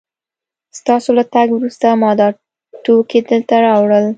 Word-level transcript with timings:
ستاسو 0.79 1.09
له 1.17 1.23
تګ 1.33 1.47
وروسته 1.53 1.87
ما 2.01 2.11
دا 2.19 2.27
توکي 2.83 3.19
دلته 3.29 3.53
راوړل 3.65 4.05